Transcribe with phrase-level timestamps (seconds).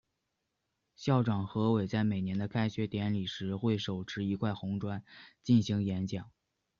[0.95, 5.03] 校长何伟在每年的开学典礼时会手持一块红砖
[5.43, 6.31] 进行演讲。